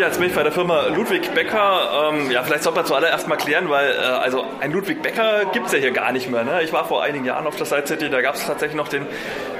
Ja, 0.00 0.06
jetzt 0.06 0.18
bin 0.18 0.28
ich 0.28 0.34
bei 0.34 0.42
der 0.42 0.50
Firma 0.50 0.86
Ludwig 0.86 1.34
Becker. 1.34 2.08
Ähm, 2.10 2.30
ja, 2.30 2.42
vielleicht 2.42 2.62
sollte 2.62 2.78
man 2.78 2.86
zuallererst 2.86 3.28
mal 3.28 3.36
klären, 3.36 3.68
weil 3.68 3.90
äh, 3.90 3.96
also 3.98 4.46
ein 4.58 4.72
Ludwig 4.72 5.02
Becker 5.02 5.44
gibt 5.52 5.66
es 5.66 5.72
ja 5.72 5.78
hier 5.78 5.90
gar 5.90 6.10
nicht 6.10 6.30
mehr. 6.30 6.42
Ne? 6.42 6.62
Ich 6.62 6.72
war 6.72 6.86
vor 6.86 7.02
einigen 7.02 7.26
Jahren 7.26 7.46
auf 7.46 7.56
der 7.56 7.66
Side 7.66 7.86
City, 7.86 8.08
da 8.08 8.22
gab 8.22 8.34
es 8.34 8.46
tatsächlich 8.46 8.78
noch 8.78 8.88
den 8.88 9.06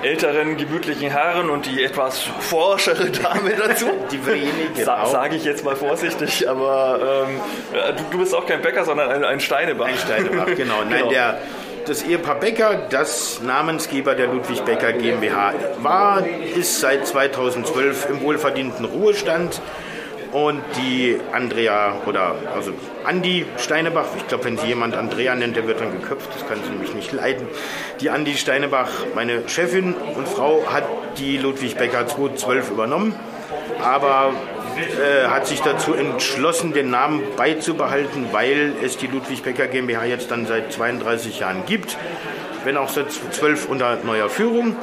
älteren, 0.03 0.57
gemütlichen 0.57 1.11
Herren 1.11 1.51
und 1.51 1.67
die 1.67 1.85
etwas 1.85 2.21
forschere 2.21 3.11
Dame 3.11 3.51
dazu. 3.51 3.85
die 4.11 4.27
wenige. 4.27 4.83
Sa 4.83 5.05
Sage 5.05 5.37
ich 5.37 5.45
jetzt 5.45 5.63
mal 5.63 5.77
vorsichtig, 5.77 6.49
aber 6.49 7.27
ähm, 7.29 7.41
du, 7.99 8.03
du, 8.13 8.19
bist 8.21 8.35
auch 8.35 8.47
kein 8.47 8.63
Bäcker, 8.63 8.87
sondern 8.87 9.11
ein, 9.11 9.23
ein 9.23 9.41
Steinebach. 9.41 9.89
Ein 9.89 9.99
Steinebach, 9.99 10.47
genau. 10.57 10.77
Nein, 10.89 11.01
genau. 11.01 11.11
der 11.11 11.39
das 11.87 12.03
Ehepaar 12.03 12.37
Becker, 12.37 12.87
das 12.89 13.43
Namensgeber 13.43 14.15
der 14.15 14.29
Ludwig 14.29 14.65
Becker 14.65 14.93
GmbH 14.93 15.53
war, 15.83 16.25
ist 16.57 16.81
seit 16.81 17.07
2012 17.07 18.09
im 18.09 18.21
wohlverdienten 18.23 18.87
Ruhestand 18.87 19.61
und 20.33 20.63
die 20.77 21.19
Andrea 21.33 21.95
oder 22.07 22.35
also 22.55 22.73
Andi 23.05 23.47
Steinebach, 23.59 24.07
ich 24.17 24.27
glaube, 24.29 24.45
wenn 24.45 24.59
sie 24.59 24.67
jemand 24.67 24.95
Andrea 24.95 25.35
nennt, 25.35 25.57
der 25.57 25.67
wird 25.67 25.81
dann 25.81 25.93
geköpft, 25.93 26.29
das 26.35 26.47
kann 26.47 26.59
sie 26.63 26.71
nämlich 26.71 26.95
nicht 26.95 27.13
leiden. 27.13 27.49
Die 28.01 28.11
Andi 28.11 28.35
Steinebach, 28.35 28.91
meine 29.15 29.49
Chefin 29.49 29.95
und 29.95 30.29
Frau, 30.29 30.63
hat 30.73 30.85
die 31.19 31.37
Ludwig 31.37 31.77
Becker 31.77 32.07
2012 32.07 32.71
übernommen, 32.71 33.15
aber 33.83 34.33
äh, 34.77 35.29
hat 35.29 35.47
sich 35.47 35.61
dazu 35.61 35.95
entschlossen, 35.95 36.73
den 36.73 36.91
Namen 36.91 37.23
beizubehalten, 37.37 38.29
weil 38.33 38.75
es 38.85 38.97
die 38.97 39.09
Ludwig 39.09 39.43
Becker 39.43 39.67
GmbH 39.67 40.05
jetzt 40.05 40.31
dann 40.31 40.47
seit 40.47 40.73
32 40.73 41.41
Jahren 41.41 41.67
gibt, 41.67 41.97
wenn 42.65 42.77
auch 42.77 42.89
seit 42.89 43.11
12 43.11 43.69
unter 43.69 43.99
neuer 44.05 44.29
Führung. 44.29 44.77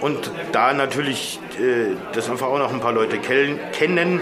Und 0.00 0.30
da 0.52 0.74
natürlich 0.74 1.40
äh, 1.58 1.96
das 2.12 2.28
einfach 2.28 2.48
auch 2.48 2.58
noch 2.58 2.72
ein 2.72 2.80
paar 2.80 2.92
Leute 2.92 3.18
kennen, 3.18 4.20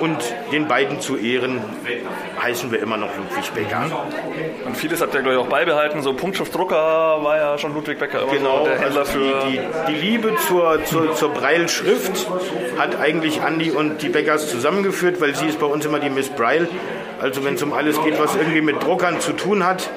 und 0.00 0.18
den 0.52 0.68
beiden 0.68 1.00
zu 1.00 1.16
Ehren 1.16 1.60
heißen 2.42 2.70
wir 2.70 2.80
immer 2.80 2.96
noch 2.96 3.08
Ludwig 3.16 3.52
Becker. 3.52 3.90
Und 4.64 4.76
vieles 4.76 5.00
habt 5.00 5.14
ihr, 5.14 5.22
glaube 5.22 5.36
ich, 5.36 5.40
auch 5.40 5.48
beibehalten. 5.48 6.02
So 6.02 6.12
Punktschriftdrucker 6.12 6.76
war 6.76 7.36
ja 7.36 7.58
schon 7.58 7.74
Ludwig 7.74 7.98
Becker 7.98 8.26
genau, 8.30 8.64
der 8.64 8.78
Händler 8.78 9.00
also. 9.00 9.18
Die, 9.18 9.52
die, 9.52 9.60
die, 9.88 9.94
Liebe 9.94 10.34
zur, 10.46 10.84
zur, 10.84 11.14
zur 11.14 11.32
Breil-Schrift 11.32 12.26
hat 12.78 13.00
eigentlich 13.00 13.42
Andi 13.42 13.70
und 13.70 14.02
die 14.02 14.08
Beckers 14.08 14.50
zusammengeführt, 14.50 15.20
weil 15.20 15.34
sie 15.34 15.46
ist 15.46 15.58
bei 15.58 15.66
uns 15.66 15.84
immer 15.84 15.98
die 15.98 16.10
Miss 16.10 16.28
Breil. 16.28 16.68
Also 17.20 17.44
wenn 17.44 17.54
es 17.54 17.62
um 17.62 17.72
alles 17.72 18.02
geht, 18.02 18.18
was 18.18 18.36
irgendwie 18.36 18.60
mit 18.60 18.82
Druckern 18.82 19.20
zu 19.20 19.32
tun 19.32 19.64
hat, 19.64 19.88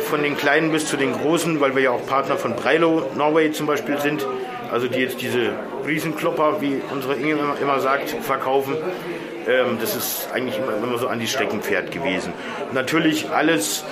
von 0.00 0.22
den 0.22 0.36
kleinen 0.36 0.70
bis 0.72 0.86
zu 0.86 0.96
den 0.96 1.12
großen, 1.12 1.60
weil 1.60 1.74
wir 1.74 1.82
ja 1.82 1.90
auch 1.90 2.06
Partner 2.06 2.36
von 2.36 2.56
Breilo 2.56 3.10
Norway 3.16 3.52
zum 3.52 3.66
Beispiel 3.66 3.98
sind, 3.98 4.26
also 4.70 4.86
die 4.86 5.00
jetzt 5.00 5.20
diese 5.20 5.52
Riesenklopper, 5.86 6.60
wie 6.60 6.80
unsere 6.92 7.14
Inge 7.14 7.32
immer, 7.32 7.56
immer 7.60 7.80
sagt, 7.80 8.10
verkaufen. 8.10 8.76
Ähm, 9.48 9.78
das 9.80 9.96
ist 9.96 10.28
eigentlich 10.32 10.58
immer, 10.58 10.76
immer 10.76 10.98
so 10.98 11.08
an 11.08 11.18
die 11.18 11.26
Steckenpferd 11.26 11.90
gewesen. 11.90 12.32
Natürlich 12.72 13.30
alles 13.30 13.84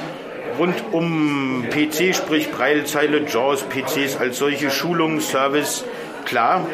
rund 0.58 0.82
um 0.92 1.66
PC, 1.70 2.14
sprich 2.14 2.50
Breilzeile, 2.50 3.22
JAWS, 3.26 3.64
PCs 3.64 4.16
als 4.18 4.38
solche, 4.38 4.70
Schulung, 4.70 5.20
Service, 5.20 5.84
klar. 6.24 6.66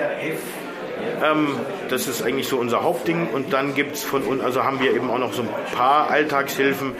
Ähm, 1.22 1.56
das 1.88 2.06
ist 2.06 2.22
eigentlich 2.22 2.48
so 2.48 2.58
unser 2.58 2.82
Hauptding. 2.82 3.28
Und 3.32 3.52
dann 3.52 3.74
gibt 3.74 3.94
es 3.96 4.04
von 4.04 4.22
uns, 4.22 4.42
also 4.42 4.64
haben 4.64 4.80
wir 4.80 4.94
eben 4.94 5.10
auch 5.10 5.18
noch 5.18 5.32
so 5.32 5.42
ein 5.42 5.48
paar 5.74 6.10
Alltagshilfen, 6.10 6.92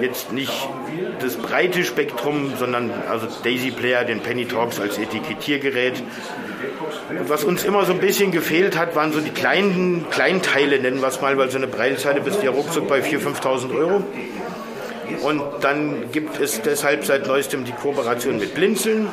jetzt 0.00 0.32
nicht 0.32 0.52
das 1.20 1.36
breite 1.36 1.84
Spektrum, 1.84 2.52
sondern 2.58 2.90
also 3.08 3.26
Daisy 3.42 3.70
Player, 3.70 4.04
den 4.04 4.20
Penny 4.20 4.46
Talks 4.46 4.80
als 4.80 4.98
Etikettiergerät. 4.98 6.02
Was 7.26 7.44
uns 7.44 7.64
immer 7.64 7.84
so 7.84 7.92
ein 7.92 8.00
bisschen 8.00 8.32
gefehlt 8.32 8.76
hat, 8.76 8.96
waren 8.96 9.12
so 9.12 9.20
die 9.20 9.30
kleinen 9.30 10.06
Kleinteile, 10.10 10.78
nennen 10.78 11.00
wir 11.00 11.08
es 11.08 11.20
mal, 11.20 11.36
weil 11.38 11.50
so 11.50 11.56
eine 11.56 11.66
Breilzeile 11.66 12.20
bist 12.20 12.42
ja 12.42 12.50
ruckzuck 12.50 12.88
bei 12.88 13.00
4.000, 13.00 13.40
5.000 13.40 13.76
Euro. 13.76 14.04
Und 15.22 15.42
dann 15.60 16.10
gibt 16.12 16.40
es 16.40 16.60
deshalb 16.62 17.04
seit 17.04 17.26
neuestem 17.26 17.64
die 17.64 17.72
Kooperation 17.72 18.38
mit 18.38 18.54
Blinzeln. 18.54 19.08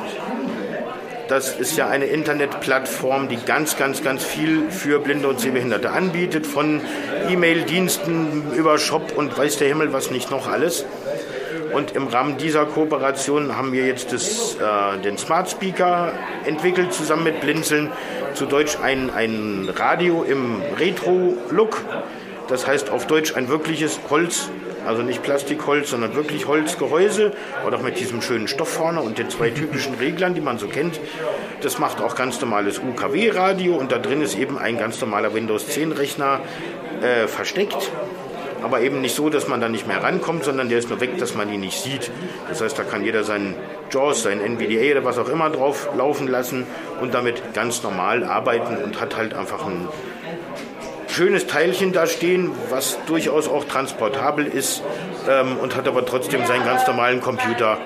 Das 1.28 1.56
ist 1.56 1.76
ja 1.76 1.88
eine 1.88 2.04
Internetplattform, 2.04 3.28
die 3.28 3.36
ganz, 3.36 3.76
ganz, 3.76 4.02
ganz 4.02 4.22
viel 4.24 4.70
für 4.70 4.98
Blinde 4.98 5.28
und 5.28 5.40
Sehbehinderte 5.40 5.90
anbietet, 5.90 6.46
von 6.46 6.82
E-Mail-Diensten 7.30 8.52
über 8.54 8.78
Shop 8.78 9.12
und 9.16 9.36
weiß 9.36 9.56
der 9.58 9.68
Himmel 9.68 9.92
was 9.92 10.10
nicht 10.10 10.30
noch 10.30 10.48
alles. 10.48 10.84
Und 11.72 11.96
im 11.96 12.06
Rahmen 12.06 12.36
dieser 12.36 12.66
Kooperation 12.66 13.56
haben 13.56 13.72
wir 13.72 13.86
jetzt 13.86 14.12
das, 14.12 14.56
äh, 14.56 14.98
den 15.02 15.18
Smart 15.18 15.50
Speaker 15.50 16.12
entwickelt, 16.44 16.92
zusammen 16.92 17.24
mit 17.24 17.40
Blinzeln. 17.40 17.90
Zu 18.34 18.46
Deutsch 18.46 18.78
ein, 18.80 19.10
ein 19.10 19.68
Radio 19.74 20.22
im 20.22 20.62
Retro-Look. 20.78 21.82
Das 22.48 22.66
heißt 22.66 22.90
auf 22.90 23.06
Deutsch 23.06 23.34
ein 23.34 23.48
wirkliches 23.48 23.98
Holz 24.10 24.50
also 24.86 25.02
nicht 25.02 25.22
Plastikholz, 25.22 25.90
sondern 25.90 26.14
wirklich 26.14 26.46
Holzgehäuse 26.46 27.32
oder 27.66 27.78
auch 27.78 27.82
mit 27.82 27.98
diesem 27.98 28.22
schönen 28.22 28.48
Stoff 28.48 28.68
vorne 28.68 29.00
und 29.00 29.18
den 29.18 29.30
zwei 29.30 29.50
typischen 29.50 29.94
Reglern, 29.94 30.34
die 30.34 30.40
man 30.40 30.58
so 30.58 30.68
kennt. 30.68 31.00
Das 31.62 31.78
macht 31.78 32.00
auch 32.00 32.14
ganz 32.14 32.40
normales 32.40 32.78
UKW-Radio 32.78 33.74
und 33.76 33.92
da 33.92 33.98
drin 33.98 34.20
ist 34.20 34.36
eben 34.38 34.58
ein 34.58 34.78
ganz 34.78 35.00
normaler 35.00 35.34
Windows 35.34 35.66
10-Rechner 35.68 36.40
äh, 37.02 37.26
versteckt. 37.26 37.90
Aber 38.62 38.80
eben 38.80 39.02
nicht 39.02 39.14
so, 39.14 39.28
dass 39.28 39.46
man 39.46 39.60
da 39.60 39.68
nicht 39.68 39.86
mehr 39.86 40.02
rankommt, 40.02 40.44
sondern 40.44 40.70
der 40.70 40.78
ist 40.78 40.88
nur 40.88 40.98
weg, 40.98 41.18
dass 41.18 41.34
man 41.34 41.52
ihn 41.52 41.60
nicht 41.60 41.78
sieht. 41.78 42.10
Das 42.48 42.62
heißt, 42.62 42.78
da 42.78 42.82
kann 42.82 43.04
jeder 43.04 43.22
seinen 43.22 43.54
JAWS, 43.90 44.22
sein 44.22 44.40
NVDA 44.40 44.92
oder 44.92 45.04
was 45.04 45.18
auch 45.18 45.28
immer 45.28 45.50
drauf 45.50 45.90
laufen 45.94 46.28
lassen 46.28 46.66
und 47.02 47.12
damit 47.12 47.52
ganz 47.52 47.82
normal 47.82 48.24
arbeiten 48.24 48.82
und 48.82 49.02
hat 49.02 49.18
halt 49.18 49.34
einfach 49.34 49.66
ein 49.66 49.86
schönes 51.14 51.46
Teilchen 51.46 51.92
da 51.92 52.06
stehen, 52.06 52.50
was 52.70 52.98
durchaus 53.06 53.48
auch 53.48 53.64
transportabel 53.64 54.46
ist 54.46 54.82
ähm, 55.28 55.56
und 55.58 55.76
hat 55.76 55.86
aber 55.86 56.04
trotzdem 56.04 56.44
seinen 56.44 56.64
ganz 56.64 56.86
normalen 56.86 57.20
Computer 57.20 57.78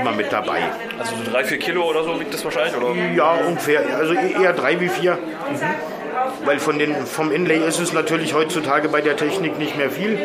immer 0.00 0.12
mit 0.12 0.32
dabei. 0.32 0.62
Also 0.98 1.16
so 1.16 1.30
drei, 1.30 1.44
vier 1.44 1.58
Kilo 1.58 1.84
oder 1.84 2.04
so 2.04 2.20
wiegt 2.20 2.32
das 2.32 2.44
wahrscheinlich? 2.44 2.76
Oder? 2.76 2.94
Ja, 3.16 3.32
ungefähr. 3.46 3.82
Also 3.96 4.14
e-, 4.14 4.42
eher 4.42 4.52
drei 4.52 4.80
wie 4.80 4.88
vier. 4.88 5.14
Mhm 5.14 5.97
weil 6.44 6.58
von 6.58 6.78
den, 6.78 6.94
vom 7.06 7.32
Inlay 7.32 7.58
ist 7.66 7.78
es 7.78 7.92
natürlich 7.92 8.34
heutzutage 8.34 8.88
bei 8.88 9.00
der 9.00 9.16
Technik 9.16 9.58
nicht 9.58 9.76
mehr 9.76 9.90
viel. 9.90 10.18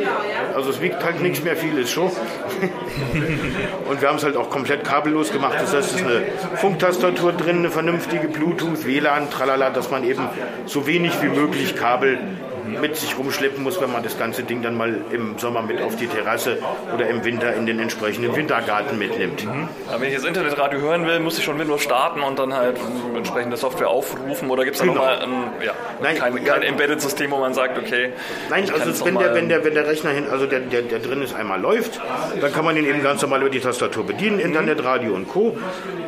Also 0.56 0.70
es 0.70 0.82
wiegt 0.82 1.04
halt 1.04 1.22
nichts 1.22 1.44
mehr 1.44 1.56
viel, 1.56 1.78
ist 1.78 1.92
schon. 1.92 2.10
und 3.90 4.02
wir 4.02 4.08
haben 4.08 4.18
es 4.18 4.24
halt 4.24 4.38
auch 4.38 4.50
komplett 4.50 4.84
kabellos 4.84 5.32
gemacht. 5.32 5.56
Das 5.60 5.74
heißt, 5.74 5.96
es 5.96 6.02
ist 6.02 6.08
eine 6.08 6.24
Funktastatur 6.56 7.34
drin, 7.34 7.60
eine 7.60 7.70
vernünftige 7.70 8.28
Bluetooth, 8.28 8.86
WLAN, 8.86 9.30
tralala, 9.30 9.70
dass 9.70 9.92
man 9.92 10.04
eben 10.04 10.28
so 10.66 10.88
wenig 10.88 11.14
wie 11.22 11.30
möglich 11.30 11.76
Kabel 11.76 12.20
mit 12.68 12.96
sich 12.96 13.18
rumschleppen 13.18 13.64
muss, 13.64 13.82
wenn 13.82 13.92
man 13.92 14.04
das 14.04 14.18
ganze 14.18 14.44
Ding 14.44 14.62
dann 14.62 14.76
mal 14.76 15.02
im 15.12 15.38
Sommer 15.38 15.62
mit 15.62 15.82
auf 15.82 15.96
die 15.96 16.08
Terrasse 16.08 16.58
oder 16.94 17.08
im 17.08 17.24
Winter 17.24 17.54
in 17.54 17.66
den 17.66 17.80
entsprechenden 17.80 18.36
Wintergarten 18.36 18.98
mitnimmt. 18.98 19.46
Mhm. 19.46 19.70
Ja, 19.92 20.00
wenn 20.00 20.10
ich 20.10 20.16
das 20.16 20.26
Internetradio 20.26 20.80
hören 20.80 21.06
will, 21.06 21.20
muss 21.20 21.38
ich 21.38 21.44
schon 21.44 21.60
Windows 21.60 21.82
starten 21.82 22.22
und 22.22 22.40
dann 22.40 22.54
halt 22.54 22.78
entsprechende 23.16 23.58
Software 23.58 23.90
aufrufen 23.90 24.50
oder 24.50 24.64
gibt 24.64 24.76
es 24.76 24.82
da 24.82 24.88
genau. 24.88 25.00
nochmal 25.00 25.20
ein, 25.20 25.66
ja, 25.66 25.74
Nein, 26.02 26.18
kein, 26.18 26.44
kein 26.44 26.62
Embedded-System, 26.64 27.32
wo 27.32 27.38
man 27.38 27.54
sagt, 27.54 27.78
okay. 27.78 28.14
Nein, 28.50 28.70
also 28.72 29.06
wenn 29.06 29.18
der, 29.18 29.36
wenn, 29.36 29.50
der, 29.50 29.64
wenn 29.64 29.74
der 29.74 29.88
Rechner 29.88 30.12
hin, 30.12 30.26
also 30.30 30.46
der, 30.46 30.60
der, 30.60 30.82
der 30.82 31.00
drin 31.00 31.22
ist, 31.22 31.34
einmal 31.34 31.60
läuft, 31.60 32.00
dann 32.40 32.52
kann 32.52 32.66
man 32.66 32.76
ihn 32.78 32.86
eben 32.86 33.04
ganz 33.04 33.22
normal 33.22 33.42
über 33.42 33.50
die 33.50 33.60
Tastatur 33.60 34.06
bedienen, 34.06 34.40
Internetradio 34.40 35.14
und 35.14 35.28
Co. 35.28 35.58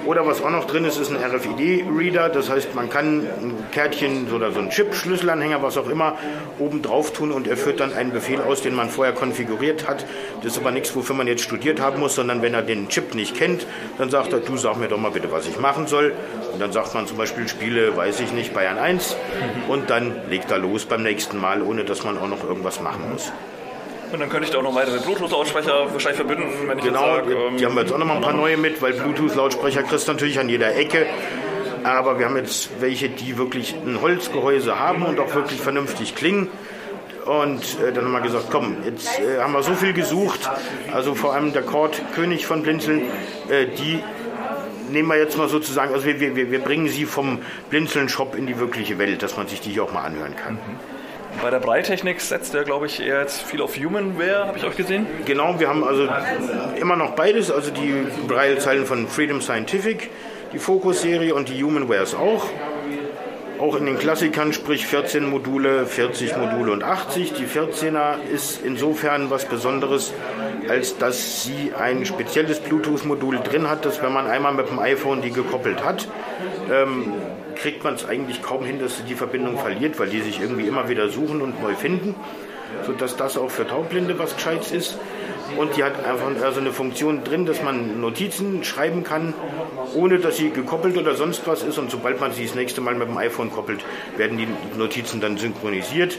Oder 0.05 0.27
was 0.27 0.43
auch 0.43 0.51
noch 0.51 0.65
drin 0.65 0.85
ist, 0.85 0.97
ist 0.97 1.11
ein 1.11 1.17
RFID-Reader. 1.17 2.29
Das 2.29 2.49
heißt, 2.49 2.75
man 2.75 2.89
kann 2.89 3.21
ein 3.21 3.54
Kärtchen 3.71 4.31
oder 4.33 4.51
so 4.51 4.59
ein 4.59 4.69
Chip, 4.69 4.93
Schlüsselanhänger, 4.95 5.61
was 5.61 5.77
auch 5.77 5.89
immer, 5.89 6.17
oben 6.59 6.81
drauf 6.81 7.13
tun 7.13 7.31
und 7.31 7.47
er 7.47 7.57
führt 7.57 7.79
dann 7.79 7.93
einen 7.93 8.11
Befehl 8.11 8.41
aus, 8.41 8.61
den 8.61 8.75
man 8.75 8.89
vorher 8.89 9.13
konfiguriert 9.13 9.87
hat. 9.87 10.05
Das 10.41 10.53
ist 10.53 10.57
aber 10.57 10.71
nichts, 10.71 10.95
wofür 10.95 11.15
man 11.15 11.27
jetzt 11.27 11.43
studiert 11.43 11.79
haben 11.79 11.99
muss, 11.99 12.15
sondern 12.15 12.41
wenn 12.41 12.53
er 12.53 12.61
den 12.61 12.89
Chip 12.89 13.15
nicht 13.15 13.35
kennt, 13.35 13.65
dann 13.97 14.09
sagt 14.09 14.33
er, 14.33 14.39
du 14.39 14.57
sag 14.57 14.77
mir 14.77 14.87
doch 14.87 14.97
mal 14.97 15.11
bitte, 15.11 15.31
was 15.31 15.47
ich 15.47 15.59
machen 15.59 15.87
soll. 15.87 16.13
Und 16.53 16.61
dann 16.61 16.71
sagt 16.71 16.93
man 16.93 17.07
zum 17.07 17.17
Beispiel, 17.17 17.47
spiele, 17.47 17.95
weiß 17.95 18.19
ich 18.19 18.31
nicht, 18.31 18.53
Bayern 18.53 18.77
1 18.77 19.15
und 19.67 19.89
dann 19.89 20.13
legt 20.29 20.51
er 20.51 20.57
los 20.57 20.85
beim 20.85 21.03
nächsten 21.03 21.39
Mal, 21.39 21.61
ohne 21.61 21.83
dass 21.83 22.03
man 22.03 22.17
auch 22.17 22.27
noch 22.27 22.43
irgendwas 22.43 22.81
machen 22.81 23.09
muss. 23.11 23.31
Und 24.11 24.19
dann 24.19 24.29
könnte 24.29 24.45
ich 24.45 24.51
da 24.51 24.59
auch 24.59 24.63
noch 24.63 24.75
weitere 24.75 24.99
Bluetooth-Lautsprecher 24.99 25.91
wahrscheinlich 25.91 26.17
verbinden, 26.17 26.45
wenn 26.67 26.77
ich 26.77 26.85
genau, 26.85 27.01
sage, 27.01 27.33
ähm, 27.33 27.57
die 27.57 27.65
haben 27.65 27.75
wir 27.75 27.81
jetzt 27.81 27.91
auch 27.91 27.97
noch 27.97 28.05
mal 28.05 28.15
ein 28.15 28.21
paar 28.21 28.33
neue 28.33 28.55
mit, 28.55 28.81
weil 28.81 28.93
Bluetooth-Lautsprecher 28.93 29.83
kriegst 29.83 30.07
du 30.07 30.13
natürlich 30.13 30.39
an 30.39 30.47
jeder 30.47 30.75
Ecke. 30.75 31.05
Aber 31.85 32.17
wir 32.17 32.25
haben 32.25 32.35
jetzt 32.35 32.81
welche, 32.81 33.09
die 33.09 33.37
wirklich 33.37 33.75
ein 33.75 34.01
Holzgehäuse 34.01 34.79
haben 34.79 35.03
und 35.03 35.19
auch 35.19 35.35
wirklich 35.35 35.61
vernünftig 35.61 36.15
klingen. 36.15 36.49
Und 37.25 37.61
äh, 37.79 37.91
dann 37.93 38.05
haben 38.05 38.11
wir 38.11 38.21
gesagt, 38.21 38.47
komm, 38.49 38.77
jetzt 38.83 39.19
äh, 39.19 39.39
haben 39.39 39.53
wir 39.53 39.61
so 39.61 39.75
viel 39.75 39.93
gesucht. 39.93 40.49
Also 40.91 41.13
vor 41.13 41.35
allem 41.35 41.53
der 41.53 41.61
Kord 41.61 42.01
König 42.15 42.47
von 42.47 42.63
Blinzeln, 42.63 43.03
äh, 43.49 43.67
die 43.67 43.99
nehmen 44.89 45.09
wir 45.09 45.17
jetzt 45.17 45.37
mal 45.37 45.47
sozusagen, 45.47 45.93
also 45.93 46.07
wir, 46.07 46.19
wir, 46.19 46.51
wir 46.51 46.59
bringen 46.59 46.87
sie 46.87 47.05
vom 47.05 47.39
Blinzeln-Shop 47.69 48.35
in 48.35 48.47
die 48.47 48.59
wirkliche 48.59 48.97
Welt, 48.97 49.21
dass 49.21 49.37
man 49.37 49.47
sich 49.47 49.61
die 49.61 49.69
hier 49.69 49.83
auch 49.83 49.93
mal 49.93 50.05
anhören 50.05 50.35
kann. 50.35 50.55
Mhm. 50.55 51.39
Bei 51.41 51.51
der 51.51 51.59
Breitechnik 51.59 52.19
setzt 52.21 52.55
er, 52.55 52.63
glaube 52.63 52.87
ich, 52.87 52.99
eher 52.99 53.19
jetzt 53.21 53.43
viel 53.43 53.61
auf 53.61 53.77
Humanware, 53.77 54.47
habe 54.47 54.57
ich 54.57 54.63
euch 54.63 54.75
gesehen. 54.75 55.05
Genau, 55.25 55.59
wir 55.59 55.67
haben 55.67 55.83
also 55.83 56.07
immer 56.79 56.95
noch 56.95 57.11
beides, 57.11 57.51
also 57.51 57.69
die 57.69 58.07
Braille-Zeilen 58.27 58.85
von 58.85 59.07
Freedom 59.07 59.41
Scientific, 59.41 60.09
die 60.55 60.59
Focus-Serie 60.59 61.35
und 61.35 61.49
die 61.49 61.61
Humanwares 61.61 62.15
auch. 62.15 62.45
Auch 63.59 63.75
in 63.75 63.85
den 63.85 63.97
Klassikern, 63.99 64.53
sprich 64.53 64.87
14 64.87 65.29
Module, 65.29 65.85
40 65.85 66.37
Module 66.37 66.71
und 66.71 66.81
80. 66.81 67.33
Die 67.33 67.45
14er 67.45 68.23
ist 68.33 68.61
insofern 68.63 69.29
was 69.29 69.45
Besonderes, 69.45 70.13
als 70.69 70.97
dass 70.97 71.43
sie 71.43 71.73
ein 71.77 72.05
spezielles 72.05 72.59
Bluetooth-Modul 72.59 73.39
drin 73.39 73.69
hat, 73.69 73.85
dass 73.85 74.01
wenn 74.01 74.13
man 74.13 74.27
einmal 74.27 74.53
mit 74.53 74.69
dem 74.69 74.79
iPhone 74.79 75.21
die 75.21 75.31
gekoppelt 75.31 75.83
hat, 75.83 76.07
ähm, 76.71 77.11
kriegt 77.55 77.83
man 77.83 77.95
es 77.95 78.05
eigentlich 78.05 78.41
kaum 78.41 78.63
hin, 78.63 78.79
dass 78.79 78.97
sie 78.97 79.03
die 79.03 79.15
Verbindung 79.15 79.57
verliert, 79.57 79.99
weil 79.99 80.07
die 80.07 80.21
sich 80.21 80.39
irgendwie 80.39 80.67
immer 80.67 80.87
wieder 80.87 81.09
suchen 81.09 81.41
und 81.41 81.61
neu 81.61 81.75
finden, 81.75 82.15
sodass 82.85 83.15
das 83.15 83.37
auch 83.37 83.49
für 83.49 83.67
Taubblinde 83.67 84.17
was 84.19 84.35
Gescheites 84.35 84.71
ist. 84.71 84.97
Und 85.57 85.77
die 85.77 85.83
hat 85.83 85.93
einfach 86.05 86.27
also 86.43 86.59
eine 86.59 86.71
Funktion 86.71 87.23
drin, 87.23 87.45
dass 87.45 87.61
man 87.61 88.01
Notizen 88.01 88.63
schreiben 88.63 89.03
kann, 89.03 89.33
ohne 89.93 90.19
dass 90.19 90.37
sie 90.37 90.49
gekoppelt 90.49 90.97
oder 90.97 91.15
sonst 91.15 91.47
was 91.47 91.63
ist. 91.63 91.77
Und 91.77 91.91
sobald 91.91 92.19
man 92.19 92.33
sie 92.33 92.45
das 92.45 92.55
nächste 92.55 92.81
Mal 92.81 92.95
mit 92.95 93.07
dem 93.07 93.17
iPhone 93.17 93.51
koppelt, 93.51 93.85
werden 94.17 94.37
die 94.37 94.47
Notizen 94.77 95.21
dann 95.21 95.37
synchronisiert. 95.37 96.17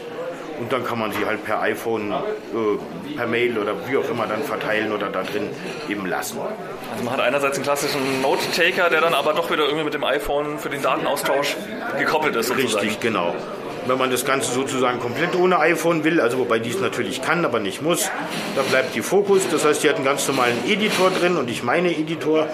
Und 0.59 0.73
dann 0.73 0.83
kann 0.83 0.97
man 0.97 1.11
sie 1.11 1.23
halt 1.23 1.43
per 1.43 1.61
iPhone, 1.61 2.11
äh, 2.11 3.15
per 3.15 3.27
Mail 3.27 3.59
oder 3.59 3.75
wie 3.87 3.97
auch 3.97 4.09
immer 4.09 4.25
dann 4.25 4.41
verteilen 4.41 4.91
oder 4.91 5.09
da 5.09 5.21
drin 5.21 5.49
eben 5.87 6.07
lassen. 6.07 6.39
Also 6.91 7.03
man 7.03 7.13
hat 7.13 7.19
einerseits 7.19 7.57
einen 7.57 7.63
klassischen 7.63 8.21
Note-Taker, 8.23 8.89
der 8.89 9.01
dann 9.01 9.13
aber 9.13 9.33
doch 9.33 9.51
wieder 9.51 9.65
irgendwie 9.65 9.83
mit 9.83 9.93
dem 9.93 10.03
iPhone 10.03 10.57
für 10.57 10.69
den 10.69 10.81
Datenaustausch 10.81 11.55
gekoppelt 11.99 12.35
ist. 12.35 12.47
Sozusagen. 12.47 12.87
Richtig, 12.87 12.99
genau. 12.99 13.35
Wenn 13.87 13.97
man 13.97 14.11
das 14.11 14.25
Ganze 14.25 14.51
sozusagen 14.51 14.99
komplett 14.99 15.33
ohne 15.35 15.59
iPhone 15.59 16.03
will, 16.03 16.19
also 16.19 16.39
wobei 16.39 16.59
dies 16.59 16.79
natürlich 16.79 17.21
kann, 17.21 17.45
aber 17.45 17.59
nicht 17.59 17.81
muss, 17.81 18.11
dann 18.55 18.65
bleibt 18.65 18.95
die 18.95 19.01
Fokus. 19.01 19.43
Das 19.49 19.63
heißt, 19.63 19.83
die 19.83 19.89
hat 19.89 19.95
einen 19.95 20.05
ganz 20.05 20.27
normalen 20.27 20.57
Editor 20.67 21.09
drin 21.09 21.37
und 21.37 21.49
ich 21.49 21.63
meine 21.63 21.89
Editor. 21.89 22.47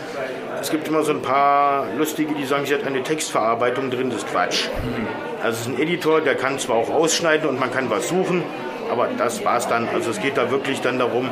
Es 0.62 0.70
gibt 0.70 0.88
immer 0.88 1.04
so 1.04 1.12
ein 1.12 1.22
paar 1.22 1.88
Lustige, 1.98 2.36
die 2.36 2.46
sagen, 2.46 2.66
sie 2.66 2.74
hat 2.74 2.86
eine 2.86 3.04
Textverarbeitung 3.04 3.90
drin, 3.90 4.10
das 4.10 4.20
ist 4.20 4.32
Quatsch. 4.32 4.70
Also 5.42 5.56
es 5.56 5.62
ist 5.62 5.68
ein 5.68 5.82
Editor, 5.82 6.22
der 6.22 6.36
kann 6.36 6.60
zwar 6.60 6.78
auch 6.78 6.90
ausschneiden 6.90 7.50
und 7.50 7.60
man 7.60 7.72
kann 7.72 7.90
was 7.90 8.08
suchen, 8.08 8.44
aber 8.92 9.10
das 9.18 9.44
war's 9.44 9.68
dann. 9.68 9.90
Also 9.90 10.12
es 10.12 10.22
geht 10.22 10.38
da 10.38 10.52
wirklich 10.52 10.82
dann 10.82 11.00
darum, 11.00 11.30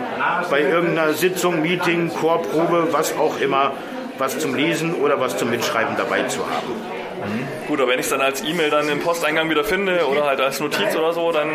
bei 0.50 0.62
irgendeiner 0.62 1.14
Sitzung, 1.14 1.62
Meeting, 1.62 2.10
Chorprobe, 2.10 2.88
was 2.92 3.16
auch 3.16 3.40
immer, 3.40 3.74
was 4.18 4.40
zum 4.40 4.56
Lesen 4.56 4.96
oder 4.96 5.20
was 5.20 5.38
zum 5.38 5.50
Mitschreiben 5.50 5.96
dabei 5.96 6.24
zu 6.24 6.40
haben. 6.40 7.51
Gut, 7.72 7.80
aber 7.80 7.92
wenn 7.94 8.00
ich 8.00 8.06
es 8.06 8.10
dann 8.10 8.20
als 8.20 8.44
E-Mail 8.44 8.70
dann 8.70 8.90
im 8.90 9.00
Posteingang 9.00 9.50
wieder 9.50 9.64
finde 9.64 10.06
oder 10.06 10.26
halt 10.26 10.42
als 10.42 10.60
Notiz 10.60 10.94
oder 10.94 11.14
so, 11.14 11.32
dann 11.32 11.48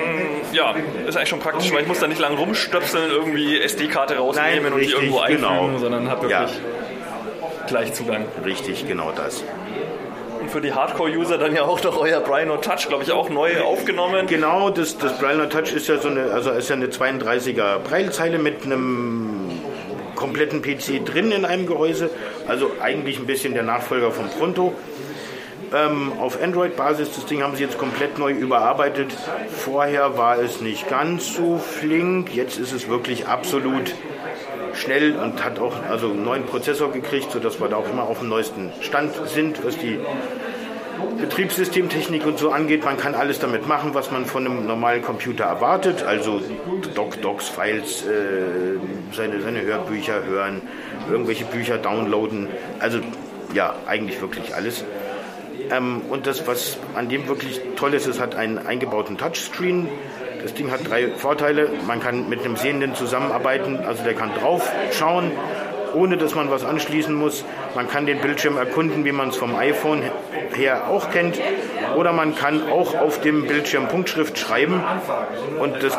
ja, 0.50 0.74
ist 1.06 1.14
eigentlich 1.14 1.28
schon 1.28 1.40
praktisch, 1.40 1.70
weil 1.74 1.82
ich 1.82 1.88
muss 1.88 2.00
dann 2.00 2.08
nicht 2.08 2.22
lange 2.22 2.38
rumstöpseln, 2.38 3.10
irgendwie 3.10 3.60
SD-Karte 3.60 4.16
rausnehmen 4.16 4.62
Nein, 4.62 4.72
richtig, 4.72 4.94
und 4.94 5.02
die 5.02 5.06
irgendwo 5.08 5.20
einfügen, 5.20 5.42
genau. 5.42 5.78
sondern 5.78 6.08
habe 6.08 6.22
wirklich 6.30 6.50
ja. 6.58 7.66
gleich 7.66 7.92
Zugang. 7.92 8.24
Richtig, 8.46 8.88
genau 8.88 9.12
das 9.14 9.44
und 10.40 10.50
für 10.50 10.62
die 10.62 10.72
Hardcore-User 10.72 11.36
dann 11.36 11.54
ja 11.54 11.64
auch 11.64 11.82
noch 11.82 12.00
euer 12.00 12.20
Braille 12.20 12.46
No 12.46 12.56
Touch, 12.56 12.88
glaube 12.88 13.02
ich, 13.02 13.12
auch 13.12 13.28
neu 13.28 13.60
aufgenommen. 13.60 14.26
Genau, 14.26 14.70
das, 14.70 14.96
das 14.96 15.18
Braille 15.18 15.36
No 15.36 15.46
Touch 15.46 15.74
ist 15.74 15.86
ja 15.86 15.98
so 15.98 16.08
eine, 16.08 16.30
also 16.30 16.50
ist 16.52 16.70
ja 16.70 16.76
eine 16.76 16.86
32er 16.86 17.78
Braillezeile 17.80 18.38
mit 18.38 18.64
einem 18.64 19.50
kompletten 20.14 20.62
PC 20.62 21.04
drin 21.04 21.30
in 21.30 21.44
einem 21.44 21.66
Gehäuse, 21.66 22.08
also 22.48 22.70
eigentlich 22.80 23.18
ein 23.18 23.26
bisschen 23.26 23.52
der 23.52 23.64
Nachfolger 23.64 24.12
vom 24.12 24.30
Pronto. 24.30 24.72
Ähm, 25.74 26.12
auf 26.20 26.40
Android-Basis, 26.40 27.12
das 27.14 27.26
Ding 27.26 27.42
haben 27.42 27.56
sie 27.56 27.62
jetzt 27.62 27.78
komplett 27.78 28.18
neu 28.18 28.32
überarbeitet. 28.32 29.12
Vorher 29.48 30.16
war 30.16 30.38
es 30.38 30.60
nicht 30.60 30.88
ganz 30.88 31.34
so 31.34 31.58
flink, 31.58 32.34
jetzt 32.34 32.58
ist 32.58 32.72
es 32.72 32.88
wirklich 32.88 33.26
absolut 33.26 33.94
schnell 34.74 35.16
und 35.16 35.44
hat 35.44 35.58
auch 35.58 35.74
also 35.88 36.10
einen 36.10 36.24
neuen 36.24 36.44
Prozessor 36.44 36.92
gekriegt, 36.92 37.32
sodass 37.32 37.60
wir 37.60 37.68
da 37.68 37.76
auch 37.76 37.88
immer 37.88 38.04
auf 38.04 38.20
dem 38.20 38.28
neuesten 38.28 38.70
Stand 38.80 39.14
sind, 39.26 39.64
was 39.64 39.76
die 39.78 39.98
Betriebssystemtechnik 41.20 42.26
und 42.26 42.38
so 42.38 42.50
angeht. 42.50 42.84
Man 42.84 42.96
kann 42.96 43.14
alles 43.14 43.38
damit 43.38 43.66
machen, 43.66 43.94
was 43.94 44.10
man 44.10 44.26
von 44.26 44.46
einem 44.46 44.66
normalen 44.66 45.02
Computer 45.02 45.44
erwartet, 45.44 46.04
also 46.04 46.40
Doc, 46.94 47.20
Docs, 47.22 47.48
Files, 47.48 48.04
äh, 48.06 48.78
seine, 49.12 49.40
seine 49.40 49.62
Hörbücher 49.62 50.24
hören, 50.24 50.62
irgendwelche 51.10 51.44
Bücher 51.44 51.78
downloaden. 51.78 52.48
Also 52.78 52.98
ja, 53.54 53.74
eigentlich 53.86 54.20
wirklich 54.20 54.54
alles. 54.54 54.84
Ähm, 55.70 56.02
und 56.08 56.26
das, 56.26 56.46
was 56.46 56.78
an 56.94 57.08
dem 57.08 57.28
wirklich 57.28 57.60
toll 57.76 57.94
ist, 57.94 58.06
es 58.06 58.20
hat 58.20 58.34
einen 58.34 58.58
eingebauten 58.58 59.18
Touchscreen. 59.18 59.88
Das 60.42 60.54
Ding 60.54 60.70
hat 60.70 60.88
drei 60.88 61.08
Vorteile. 61.08 61.70
Man 61.86 62.00
kann 62.00 62.28
mit 62.28 62.44
einem 62.44 62.56
Sehenden 62.56 62.94
zusammenarbeiten, 62.94 63.80
also 63.80 64.04
der 64.04 64.14
kann 64.14 64.32
drauf 64.34 64.70
schauen, 64.92 65.32
ohne 65.96 66.16
dass 66.16 66.34
man 66.34 66.50
was 66.50 66.64
anschließen 66.64 67.14
muss. 67.14 67.44
Man 67.74 67.88
kann 67.88 68.06
den 68.06 68.20
Bildschirm 68.20 68.56
erkunden, 68.56 69.04
wie 69.04 69.12
man 69.12 69.30
es 69.30 69.36
vom 69.36 69.56
iPhone 69.56 70.02
her 70.54 70.88
auch 70.88 71.10
kennt. 71.10 71.40
Oder 71.96 72.12
man 72.12 72.34
kann 72.34 72.68
auch 72.70 72.94
auf 72.94 73.20
dem 73.20 73.46
Bildschirm 73.46 73.88
Punktschrift 73.88 74.38
schreiben. 74.38 74.82
Und 75.58 75.82
das 75.82 75.98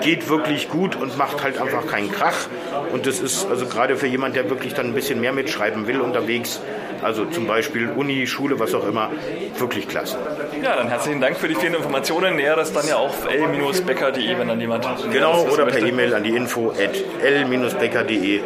geht 0.00 0.28
wirklich 0.28 0.68
gut 0.68 0.96
und 0.96 1.18
macht 1.18 1.42
halt 1.42 1.60
einfach 1.60 1.86
keinen 1.86 2.10
Krach. 2.10 2.48
Und 2.92 3.06
das 3.06 3.20
ist 3.20 3.46
also 3.48 3.66
gerade 3.66 3.96
für 3.96 4.06
jemand, 4.06 4.34
der 4.36 4.48
wirklich 4.48 4.74
dann 4.74 4.86
ein 4.86 4.94
bisschen 4.94 5.20
mehr 5.20 5.32
mitschreiben 5.32 5.86
will 5.86 6.00
unterwegs, 6.00 6.60
also 7.02 7.24
zum 7.24 7.46
Beispiel 7.46 7.90
Uni, 7.90 8.26
Schule, 8.26 8.58
was 8.58 8.74
auch 8.74 8.86
immer, 8.86 9.10
wirklich 9.58 9.88
klasse. 9.88 10.18
Ja, 10.62 10.76
dann 10.76 10.88
herzlichen 10.88 11.20
Dank 11.20 11.36
für 11.36 11.48
die 11.48 11.54
vielen 11.54 11.74
Informationen. 11.74 12.36
Näheres 12.36 12.72
dann 12.72 12.86
ja 12.86 12.96
auf 12.96 13.26
l-becker.de, 13.28 14.38
wenn 14.38 14.48
dann 14.48 14.60
jemand. 14.60 14.86
Genau, 15.10 15.44
oder 15.46 15.66
per 15.66 15.84
E-Mail 15.84 16.14
an 16.14 16.22
die 16.22 16.36
info 16.36 16.70
at 16.70 16.96
l-becker.de. 17.22 18.40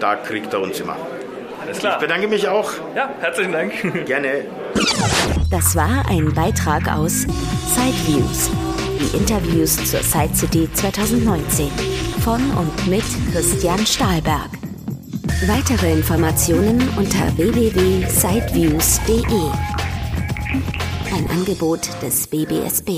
Da 0.00 0.16
kriegt 0.16 0.52
er 0.52 0.60
uns 0.60 0.80
immer. 0.80 0.96
Alles 1.60 1.78
klar. 1.78 1.94
Ich 1.94 2.00
bedanke 2.00 2.28
mich 2.28 2.48
auch. 2.48 2.70
Ja, 2.94 3.10
herzlichen 3.20 3.52
Dank. 3.52 3.72
Gerne. 4.06 4.44
Das 5.50 5.74
war 5.74 6.06
ein 6.08 6.32
Beitrag 6.34 6.88
aus 6.90 7.26
Sideviews. 7.74 8.50
Die 9.00 9.16
Interviews 9.16 9.76
zur 9.90 10.00
Side 10.00 10.34
City 10.34 10.68
2019 10.72 11.68
von 12.24 12.40
und 12.56 12.86
mit 12.86 13.04
Christian 13.32 13.84
Stahlberg. 13.86 14.50
Weitere 15.46 15.92
Informationen 15.92 16.80
unter 16.96 17.36
www.sideviews.de. 17.36 19.50
Ein 21.16 21.30
Angebot 21.30 21.88
des 22.02 22.26
BBSB. 22.26 22.90